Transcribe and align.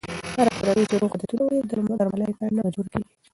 هره 0.35 0.51
کورنۍ 0.57 0.83
چې 0.89 0.95
روغ 1.01 1.11
عادتونه 1.13 1.41
ولري، 1.43 1.61
درملنې 1.69 2.33
ته 2.37 2.43
نه 2.55 2.61
مجبوره 2.65 2.89
کېږي. 2.93 3.13